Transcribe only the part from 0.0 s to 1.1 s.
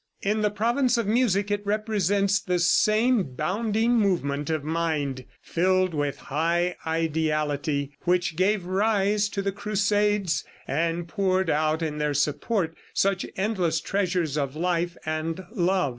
In the province of